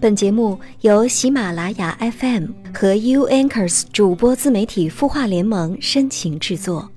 [0.00, 6.90] 本节目由喜马拉雅 FM 和 U Anchors 主播自媒体孵化联盟深情制作。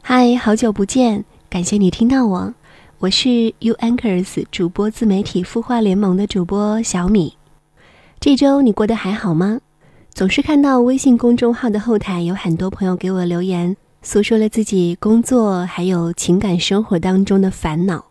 [0.00, 2.54] 嗨，好久不见，感谢你听到我，
[3.00, 7.36] 我是 U Anchors 主播自媒体孵化联盟的主播小米。
[8.20, 9.60] 这周你过得还好吗？
[10.14, 18.05] 总是看到微信公众号的后台有很多朋友给我留言，诉说了自己工作还有情感生活当中的烦恼。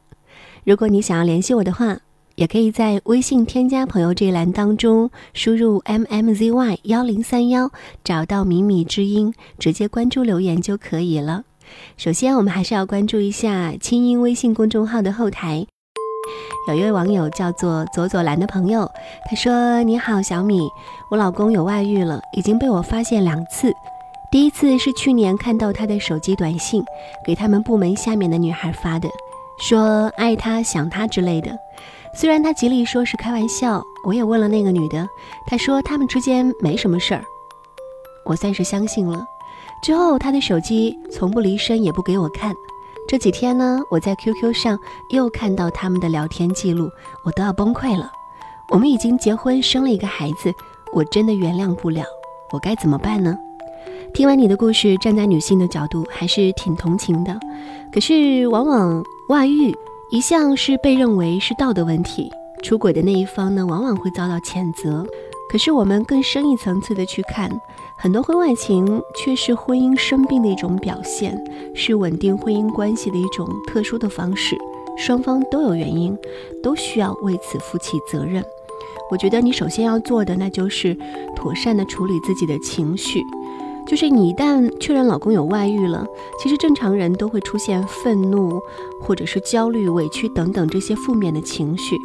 [0.65, 1.95] 如果你想要联系我的话，
[2.33, 7.69] 也可以在微信添加朋友这一栏当中输入 m m z y 幺零三幺，
[8.03, 11.43] 找到米米之音，直接关注留言就可以了。
[11.97, 15.67] 首先，我们还是要关注一下清音微信公众号的后台。
[16.67, 18.89] 有一位网友叫做左左蓝的朋友，
[19.29, 20.67] 他说：“你好，小米，
[21.11, 23.71] 我老公有外遇了，已经被我发现两次。
[24.31, 26.83] 第一次是去年看到他的手机短信，
[27.23, 29.07] 给他们部门下面的女孩发的。”
[29.57, 31.57] 说爱他想他之类的，
[32.13, 35.07] 虽然他极力说是开玩笑，我也问了那个女的，
[35.47, 37.23] 她说他们之间没什么事儿，
[38.25, 39.25] 我算是相信了。
[39.81, 42.53] 之后他的手机从不离身，也不给我看。
[43.07, 44.77] 这几天呢，我在 QQ 上
[45.09, 46.89] 又看到他们的聊天记录，
[47.23, 48.11] 我都要崩溃了。
[48.69, 50.53] 我们已经结婚生了一个孩子，
[50.93, 52.03] 我真的原谅不了，
[52.51, 53.37] 我该怎么办呢？
[54.13, 57.39] 听完你的故事，站在女性的角度还是挺同情的，
[57.91, 59.03] 可是往往。
[59.27, 59.75] 外遇
[60.11, 62.31] 一向是被认为是道德问题，
[62.61, 65.03] 出轨的那一方呢，往往会遭到谴责。
[65.49, 67.49] 可是我们更深一层次的去看，
[67.97, 71.35] 很多婚外情却是婚姻生病的一种表现，
[71.73, 74.55] 是稳定婚姻关系的一种特殊的方式。
[74.95, 76.15] 双方都有原因，
[76.61, 78.43] 都需要为此负起责任。
[79.09, 80.95] 我觉得你首先要做的，那就是
[81.35, 83.19] 妥善的处理自己的情绪。
[83.87, 86.05] 就是你一旦确认老公有外遇了，
[86.41, 88.59] 其实正常人都会出现愤怒，
[88.99, 91.95] 或者是焦虑、委屈等等这些负面的情绪。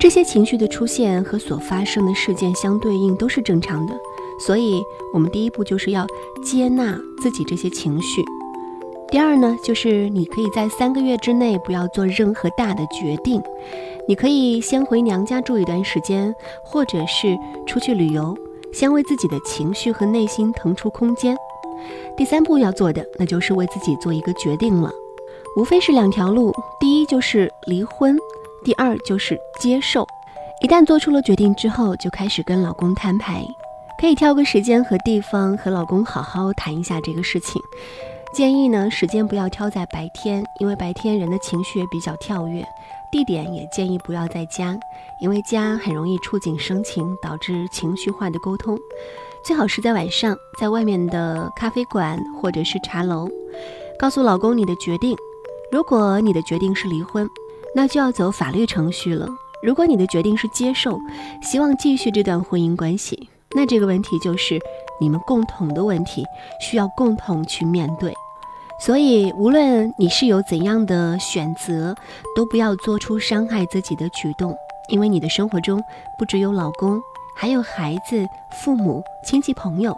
[0.00, 3.94] 这些情绪的出现和所发生的事件相对应都是正常的。
[4.38, 4.82] 所以，
[5.12, 6.06] 我们第一步就是要
[6.42, 8.22] 接纳自己这些情绪。
[9.08, 13.40] 第二呢，就是你可以在三个月之内不要做任何大的决定，
[14.08, 18.36] 你可以先回娘家住一段时间，或者是出去旅游。
[18.74, 21.36] 先为自己的情绪和内心腾出空间。
[22.16, 24.90] 第三步要做的，那就是为自己做一个决定了。
[25.56, 28.18] 无非是两条路：第一就是离婚，
[28.64, 30.04] 第二就是接受。
[30.62, 33.44] 一旦做出了决定之后，就开始跟老公摊牌，
[34.00, 37.60] 可以挑个时间和地方和老公好好谈一下这个事情。
[38.32, 42.64] 建议呢，时间不要挑在白天，因为白天人的情绪也比较跳跃。
[43.14, 44.76] 地点也建议不要在家，
[45.20, 48.76] 因为家很容易触景生情，导致情绪化的沟通。
[49.44, 53.28] 最好是在晚上，在外面的咖啡馆或者是茶楼，
[54.00, 55.16] 告诉老公你的决定。
[55.70, 57.30] 如果你的决定是离婚，
[57.72, 59.28] 那就要走法律程序了；
[59.62, 60.98] 如果你的决定是接受，
[61.40, 64.58] 希望继续这段婚姻关系，那这个问题就是
[65.00, 66.24] 你们共同的问题，
[66.60, 68.12] 需要共同去面对。
[68.84, 71.94] 所以，无论你是有怎样的选择，
[72.36, 74.54] 都不要做出伤害自己的举动，
[74.88, 75.82] 因为你的生活中
[76.18, 77.00] 不只有老公，
[77.34, 78.26] 还有孩子、
[78.62, 79.96] 父母、亲戚、朋友，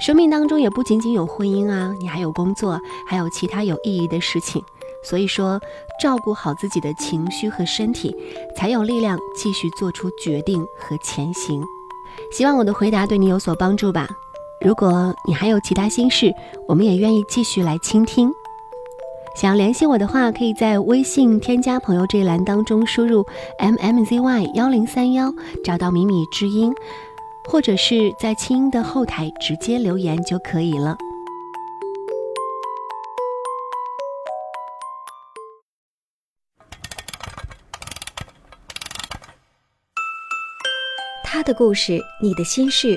[0.00, 4.62] 生命当中也不仅仅有婚姻啊，你还有工作，还有其他有意义的事情。
[5.04, 5.60] 所以说，
[6.00, 8.16] 照顾好自己的情绪和身体，
[8.56, 11.62] 才有力量继续做出决定和前行。
[12.32, 14.08] 希望我的回答对你有所帮助吧。
[14.64, 16.32] 如果你还有其他心事，
[16.68, 18.30] 我们也愿意继续来倾听。
[19.34, 23.26] 想要联系我的话，可以在微信添加朋友这一栏当中输入
[23.58, 25.32] m m z y 幺零三幺，
[25.64, 26.72] 找到米米之音，
[27.48, 30.96] 或者是在清音的后台直接留言就可以了。
[41.24, 42.96] 他的故事，你的心事。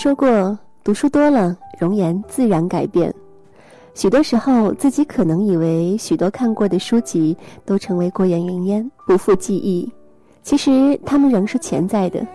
[0.00, 3.14] 说过：“读书多了，容颜自然改变。
[3.92, 7.36] 许多时候，自己可能以为许多看过的书籍
[7.66, 9.86] 都成为过眼云烟，不复记忆。
[10.42, 12.26] 其实，他们仍是潜在的。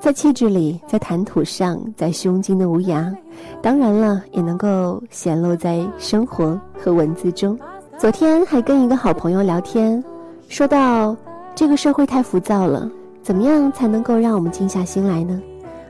[0.00, 3.14] 在气质里，在谈吐上，在胸襟的无涯，
[3.62, 7.56] 当然了，也能够显露在生活和文字中。
[7.96, 10.02] 昨天还跟一个好朋友聊天，
[10.48, 11.16] 说到
[11.54, 12.90] 这个社会太浮躁了，
[13.22, 15.40] 怎么样才能够让我们静下心来呢？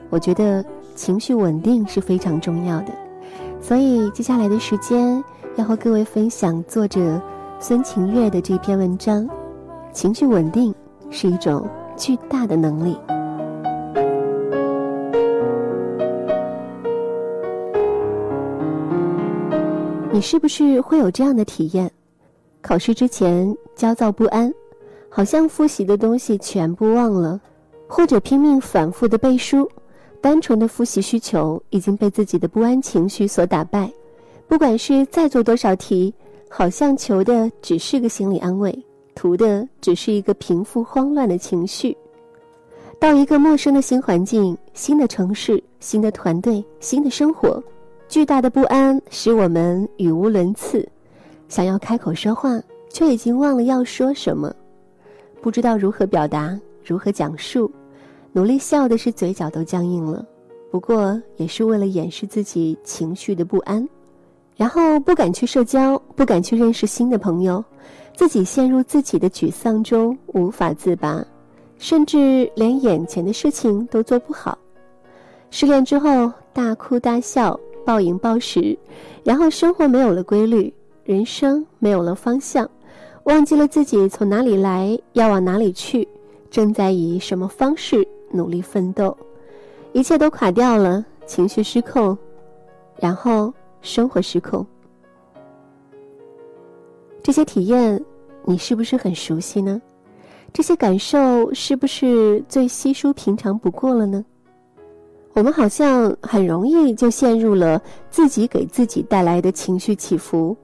[0.09, 0.65] 我觉得
[0.97, 2.93] 情绪稳定是非常重要的，
[3.61, 5.23] 所以接下来的时间
[5.57, 7.21] 要和各位分享作者
[7.61, 9.29] 孙晴月的这篇文章：
[9.93, 10.75] 情绪稳定
[11.11, 12.97] 是一种巨大的能力。
[20.11, 21.93] 你是不是会有这样的体验？
[22.63, 24.51] 考试之前焦躁不安，
[25.11, 27.39] 好像复习的东西全部忘了，
[27.87, 29.69] 或者拼命反复的背书，
[30.26, 33.88] 单纯的复习需求已经被自己的不安情绪所打败。
[34.49, 36.12] 不管是再做多少题，
[36.50, 38.76] 好像求的只是个心理安慰，
[39.14, 41.96] 图的只是一个平复慌乱的情绪。
[42.99, 47.62] 到一个陌生的新环境、新的城市、新的团队、新的生活。
[48.08, 50.84] 巨大的不安使我们语无伦次，
[51.49, 54.52] 想要开口说话，却已经忘了要说什么，
[55.40, 57.70] 不知道如何表达，如何讲述，
[58.37, 60.23] 努力笑的是嘴角都僵硬了，
[60.71, 63.88] 不过也是为了掩饰自己情绪的不安，
[64.56, 67.65] 然后不敢去社交，不敢去认识新的朋友，
[68.15, 71.25] 自己陷入自己的沮丧中无法自拔，
[71.79, 74.59] 甚至连眼前的事情都做不好。
[75.50, 77.59] 失恋之后大哭大笑。
[77.87, 78.77] 暴饮暴食，
[79.23, 80.75] 然后生活没有了规律，
[81.05, 82.69] 人生没有了方向，
[83.27, 86.06] 忘记了自己从哪里来，要往哪里去，
[86.50, 88.05] 正在以什么方式
[88.37, 89.17] 努力奋斗，
[89.93, 92.17] 一切都垮掉了，情绪失控，
[93.00, 94.65] 然后生活失控。
[97.23, 98.00] 这些体验，
[98.44, 99.81] 你是不是很熟悉呢？
[100.53, 104.25] 这些感受是不是最稀疏平常不过了呢？
[105.35, 110.56] 我们好像很容易就陷入了自己给自己带来的情绪起伏，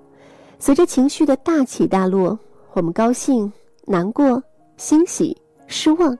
[0.58, 2.38] 随着情绪的大起大落，
[2.72, 3.52] 我们高兴、
[3.84, 4.42] 难过、
[4.78, 5.36] 欣喜、
[5.66, 6.16] 失望，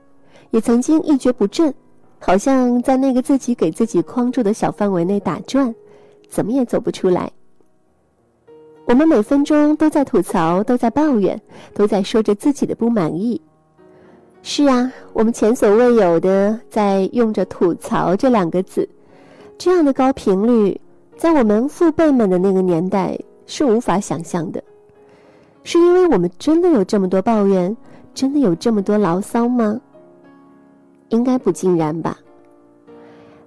[0.53, 1.73] 也曾经一蹶不振，
[2.19, 5.73] 好像在那个自己给自己框住的小范围内打转，
[6.29, 7.31] 怎么也走不出来。
[8.85, 11.41] 我们每分钟都在吐槽，都在抱怨，
[11.73, 13.41] 都在说着自己的不满意。
[14.43, 18.87] 是啊，我们前所未有的在用着“吐槽”这两个字，
[19.57, 20.79] 这样的高频率，
[21.17, 23.17] 在我们父辈们的那个年代
[23.47, 24.63] 是无法想象的。
[25.63, 27.75] 是因为我们真的有这么多抱怨，
[28.13, 29.81] 真的有这么多牢骚吗？
[31.13, 32.17] 应该不尽然吧。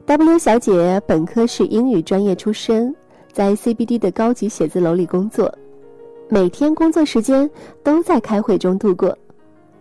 [0.07, 2.95] W 小姐本科是英语专业出身，
[3.33, 5.53] 在 CBD 的高级写字楼里工作，
[6.29, 7.51] 每天工作时间
[7.83, 9.17] 都在开会中度过。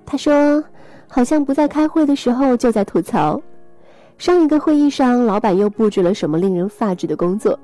[0.06, 0.64] 她说。
[1.08, 3.40] 好像不在开会的时候就在吐槽，
[4.18, 7.58] 上一个会议上老板又布置了什么令人发指的工作，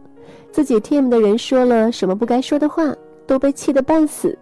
[0.52, 2.96] 自己 team 的人说了什么不该说的话，
[3.26, 4.38] 都被气得半死，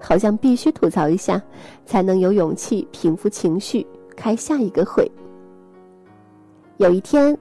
[0.00, 1.40] 好像必须吐槽一下，
[1.84, 3.86] 才能有勇气平复情绪，
[4.20, 5.10] 开下一个会。
[6.76, 7.36] 有一天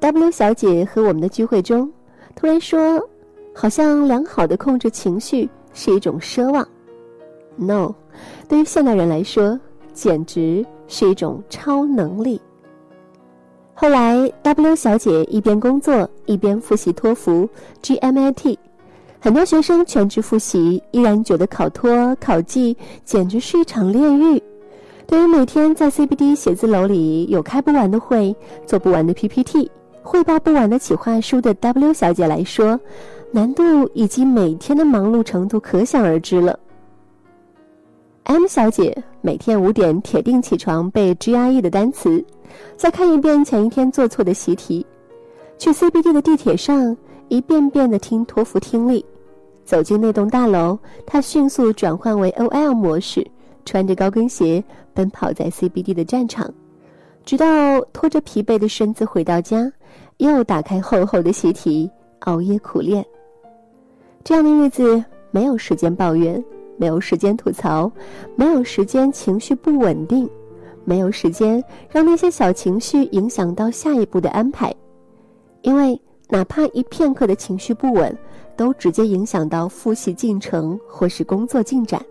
[0.00, 1.88] ，W 小姐和我们的聚会中，
[2.34, 3.00] 突然说，
[3.54, 6.66] 好像良好的控制情绪是一种奢望。
[7.54, 7.94] No，
[8.48, 9.60] 对于现代人来说。
[9.96, 12.38] 简直是一种超能力。
[13.72, 17.48] 后来，W 小姐一边工作一边复习托福、
[17.82, 18.58] GMAT，
[19.18, 24.42] 很多学生全职复习，依然觉得考托、考绩简直是一场炼狱。
[25.06, 28.34] 对于每天在 CBD 写字楼里有开不完的会、
[28.66, 29.70] 做不完的 PPT、
[30.02, 32.78] 汇报不完的企划书的 W 小姐来说，
[33.30, 33.62] 难度
[33.94, 36.58] 以及每天的忙碌程度可想而知了。
[38.24, 42.24] M 小姐每天五点铁定起床背 GRE 的单词，
[42.76, 44.84] 再看一遍前一天做错的习题，
[45.56, 46.96] 去 CBD 的地铁上
[47.28, 49.04] 一遍遍的听托福听力。
[49.64, 53.24] 走进那栋大楼，她迅速转换为 OL 模式，
[53.66, 56.50] 穿着高跟鞋奔跑在 CBD 的战场，
[57.22, 59.70] 直到拖着疲惫的身子回到家，
[60.16, 63.04] 又打开厚厚的习题，熬夜苦练。
[64.24, 66.42] 这样的日子没有时间抱怨。
[66.78, 67.90] 没有时间吐槽，
[68.34, 70.28] 没有时间情绪不稳定，
[70.84, 74.74] 没有时间让那些小情绪影响到下一步的安排，
[75.62, 78.14] 因为哪怕一片刻的情绪不稳，
[78.58, 82.04] 都直接影响到复习进程或是工作进展。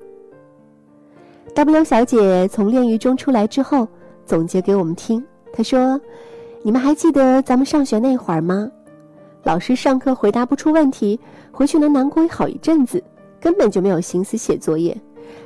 [1.55, 3.87] W 小姐从炼狱中出来之后，
[4.25, 5.23] 总结给我们听。
[5.53, 5.99] 她说
[6.61, 8.69] ：“你们还记得咱们上学那会儿吗？
[9.43, 11.17] 老师上课回答不出问题，
[11.53, 13.01] 回去能难过好一阵子。”
[13.39, 14.99] 根本就没有心思写作业，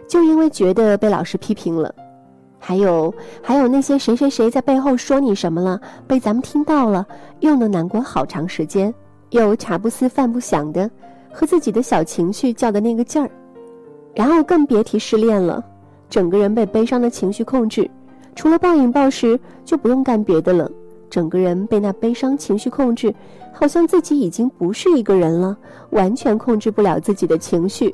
[0.08, 1.94] 就因为觉得被老师批评了。
[2.58, 3.14] 还有
[3.44, 7.06] 还有那些谁谁谁在背后说你什么了，被咱们听到了，
[7.42, 8.94] 又能难过好长时间，
[9.32, 10.90] 又茶不思饭不想的，
[11.32, 13.30] 和自己的小情绪较的那个劲儿，
[14.16, 15.62] 然后更别提失恋了，
[16.10, 17.90] 整个人被悲伤的情绪控制，
[18.36, 20.70] 除了暴饮暴食就不用干别的了，
[21.10, 23.14] 整个人被那悲伤情绪控制，
[23.54, 25.58] 好像自己已经不是一个人了，
[25.92, 27.94] 完全控制不了自己的情绪，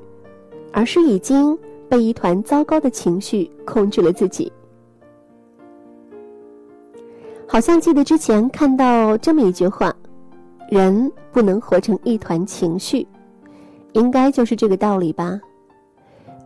[0.72, 1.58] 而是已经。
[1.88, 4.52] 被一团糟糕的情绪控制了自己，
[7.48, 9.96] 好像记得之前看到这么一句话
[10.68, 13.08] ：“人不能活成一团情绪。”
[13.94, 15.40] 应该就是这个道理吧。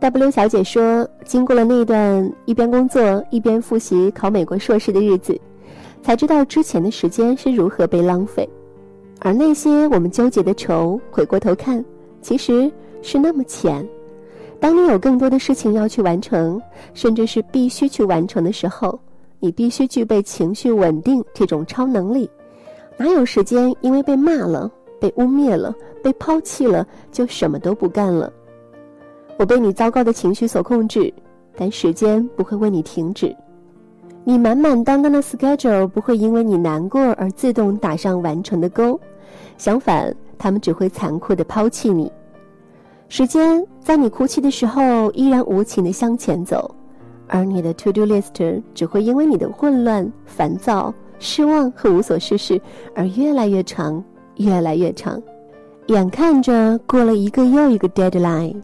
[0.00, 5.38] W 小姐说：“经过了那段一边工作一边复习考美国硕士的日子，
[6.02, 8.48] 才知道之前的时间是如何被浪费，
[9.20, 11.84] 而那些我们纠结的愁，回过头看，
[12.22, 13.86] 其实是那么浅。”
[14.58, 16.60] 当你有更多的事情要去完成，
[16.94, 18.98] 甚至是必须去完成的时候，
[19.38, 22.28] 你必须具备情绪稳定这种超能力。
[22.96, 28.32] 哪有时间因为被骂了、被污蔑了、被抛弃了就什么都不干了？
[29.40, 31.10] 我被你糟糕的情绪所控制，
[31.56, 33.34] 但时间不会为你停止。
[34.22, 39.00] 你满满当当的 schedule 不会因为你难过而自动打上完成的勾，
[39.56, 42.12] 相反，他们只会残酷的抛弃你。
[43.08, 46.74] 时间在你哭泣的时候依然无情的向前走，
[47.26, 52.60] 而你的 to do list 只会因为你的混乱、烦躁、失望和无所事事
[52.94, 54.04] 而越来越长，
[54.36, 55.18] 越来越长，
[55.86, 58.56] 眼看着过了一个又一个 deadline。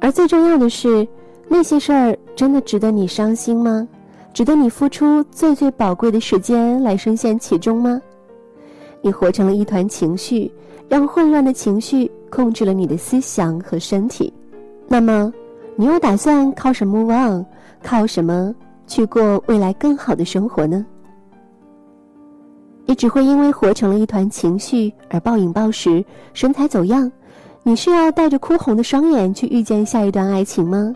[0.00, 1.06] 而最重要的是，
[1.48, 3.86] 那些事儿真的值得你伤心吗？
[4.32, 8.00] 值得你付出最最宝贵的时间来深陷其中吗？
[9.00, 10.50] 你活成了一团情绪，
[10.88, 12.10] 让混乱的情绪。
[12.30, 14.30] 控制了你的思想和身体，
[14.86, 15.32] 那么，
[15.76, 17.42] 你又打算靠什么 on？
[17.82, 18.54] 靠什么
[18.86, 20.84] 去过未来更好的生活呢？
[22.84, 27.10] 你只会因为活成了一团情绪而暴饮暴食、身材走样。
[27.68, 30.90] 你是要带着哭红的双眼去遇见下一段爱情吗？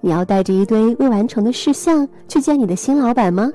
[0.00, 3.48] 你要带着一堆未完成的事项去见你的新老板吗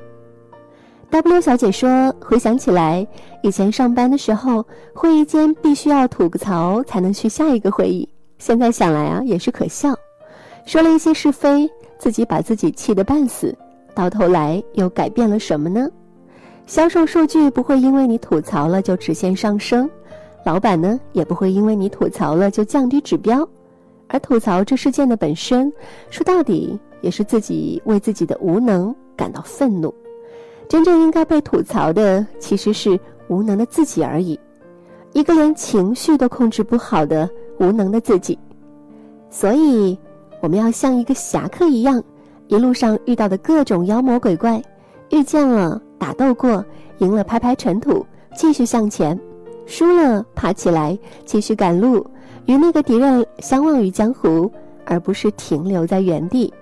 [1.09, 3.05] ？W 小姐说：“回想起来，
[3.43, 8.07] 以前上班的时候，会议间必须要吐个槽才能去下一个会议。
[8.37, 9.93] 现在想来啊，也是可笑。
[10.65, 13.53] 说了一些是非，自己把自己气得半死，
[13.93, 15.89] 到头来又改变了什么呢？
[16.65, 19.89] 销售数据不会因为你吐槽了就直线上升，
[20.43, 23.47] 老板呢也不会因为你吐槽了就降低指标。
[24.07, 25.71] 而吐槽这事件的本身，
[26.09, 29.93] 说到底也是自己为自己的无能感到愤怒。”
[30.67, 34.39] 真正应该被吐槽的，其实是无能的自己而已，
[35.11, 37.29] 一个连情绪都控制不好的
[37.59, 38.39] 无能的自己。
[39.29, 39.97] 所以，
[40.41, 42.01] 我们要像一个侠客一样，
[42.47, 44.61] 一路上遇到的各种妖魔鬼怪，
[45.09, 46.65] 遇见了打斗过，
[46.99, 48.05] 赢了拍拍尘土，
[48.35, 49.17] 继续向前；
[49.65, 52.05] 输了爬起来，继续赶路，
[52.45, 54.51] 与那个敌人相忘于江湖，
[54.85, 56.53] 而不是停留在原地，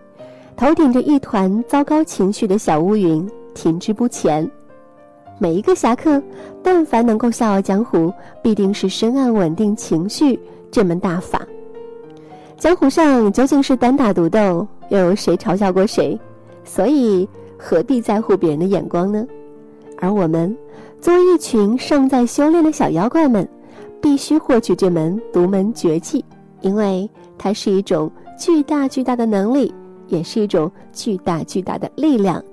[0.55, 3.29] 头顶着一团糟糕情绪的小乌云。
[3.55, 4.49] 停滞不前，
[5.37, 6.21] 每一个侠客，
[6.63, 10.39] 但凡能够笑傲江湖，必定是深谙稳定情绪
[10.71, 11.41] 这门大法。
[12.57, 16.17] 江湖上究竟是单打独斗，又有谁嘲笑过谁？
[16.63, 17.27] 所以
[17.57, 19.25] 何必在乎别人的眼光呢？
[19.97, 20.55] 而我们
[21.01, 23.47] 作为一群尚在修炼的小妖怪们，
[24.01, 26.23] 必须获取这门独门绝技，
[26.59, 29.73] 因为它是一种巨大巨大的能力，
[30.07, 32.43] 也是一种巨大巨大的力量。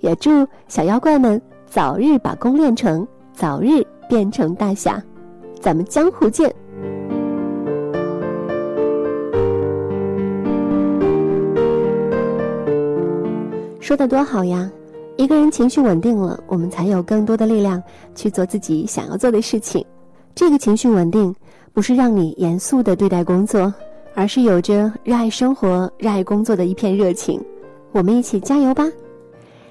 [0.00, 0.30] 也祝
[0.66, 5.00] 小妖怪们早日把功练成，早日变成大侠。
[5.60, 6.52] 咱们江湖见。
[13.78, 14.68] 说的多好呀！
[15.22, 17.80] 一个人情绪稳定了，我们才有更多的力量
[18.12, 19.84] 去做自己想要做的事情。
[20.34, 21.32] 这个情绪稳定，
[21.72, 23.72] 不是让你严肃的对待工作，
[24.16, 27.40] 而是有着热爱生活、热爱工作的一片热情。
[27.92, 28.84] 我们一起加油吧！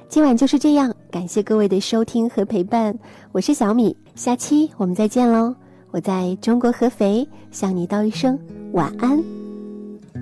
[0.08, 2.98] 今晚就是这样，感谢各位的收听和陪伴，
[3.34, 5.54] 我是小米，下期我们再见喽！
[5.92, 8.40] 我在中国合肥向你道一声
[8.72, 9.22] 晚安。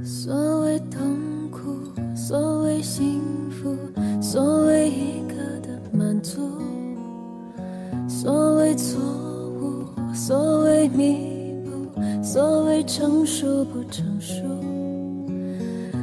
[0.03, 1.38] 所谓痛苦，
[2.29, 3.75] 所谓幸福，
[4.21, 5.33] 所谓一刻
[5.63, 6.39] 的满足，
[8.07, 9.01] 所谓错
[9.59, 9.83] 误，
[10.13, 14.43] 所谓弥补，所谓成熟不成熟，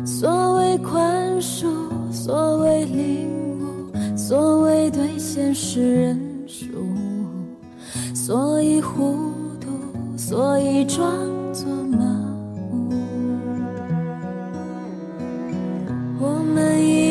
[0.04, 1.68] 所谓宽恕，
[2.10, 3.30] 所谓领
[3.60, 3.92] 悟。
[4.16, 6.66] 所谓对现实认输，
[8.12, 9.14] 所以糊
[9.60, 9.68] 涂，
[10.18, 11.08] 所以装
[11.52, 12.25] 作麻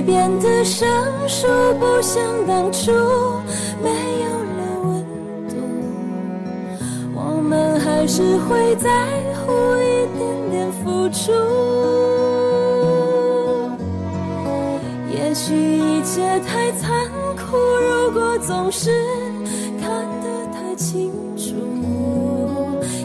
[0.05, 0.87] 变得生
[1.27, 1.47] 疏，
[1.79, 2.91] 不像当初
[3.81, 3.89] 没
[4.23, 5.03] 有了温
[5.49, 5.55] 度。
[7.15, 8.89] 我们还是会在
[9.41, 11.31] 乎一点点付出。
[15.11, 18.91] 也许一切太残酷，如果总是
[19.81, 19.89] 看
[20.21, 21.55] 得太清楚，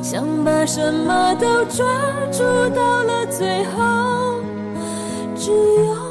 [0.02, 1.86] 想把什么都抓
[2.30, 4.40] 住，到了最后，
[5.34, 6.09] 只有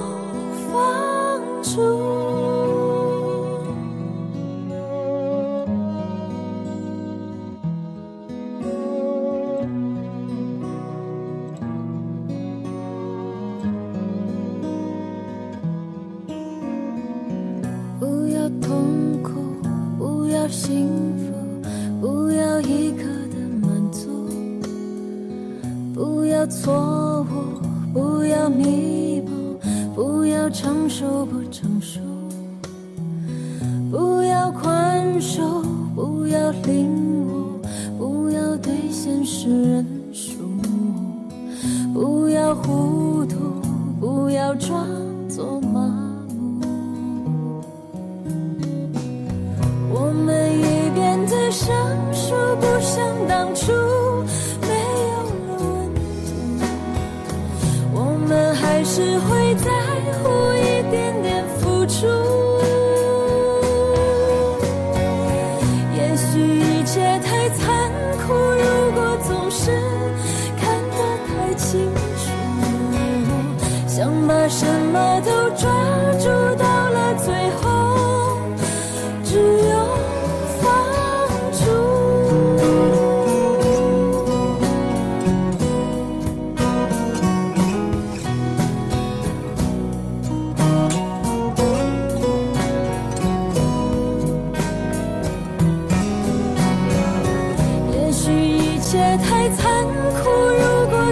[0.72, 1.80] 放逐。
[18.00, 19.30] 不要痛苦，
[19.98, 21.34] 不要幸福，
[22.00, 24.08] 不要一刻的满足，
[25.94, 27.60] 不要错误，
[27.94, 29.19] 不要迷，
[30.52, 32.00] 成熟不成熟，
[33.92, 35.62] 不要宽恕，
[35.94, 36.90] 不要领
[37.28, 37.62] 悟，
[37.98, 40.40] 不要对现实认输，
[41.94, 43.62] 不要糊涂，
[44.00, 44.88] 不要装
[45.30, 45.80] 作麻
[46.30, 47.64] 木。
[49.92, 51.76] 我们已变得生
[52.12, 53.72] 疏，不像当初
[54.62, 54.68] 没
[55.12, 55.94] 有了温
[56.26, 56.32] 度。
[57.94, 59.70] 我们还是会在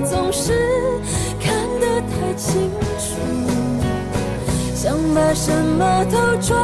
[0.01, 0.54] 总是
[1.39, 3.16] 看得太清楚。
[4.75, 6.55] 想把什么都抓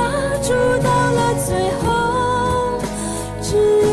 [0.42, 1.50] 住，到了最
[1.82, 2.80] 后，
[3.42, 3.56] 只
[3.92, 3.93] 有